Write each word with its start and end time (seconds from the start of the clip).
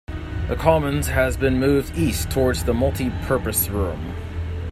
The 0.47 0.57
commons 0.59 1.09
has 1.09 1.37
been 1.37 1.59
moved 1.59 1.95
east 1.95 2.31
towards 2.31 2.63
the 2.63 2.73
multi 2.73 3.11
purpose 3.27 3.69
room. 3.69 4.15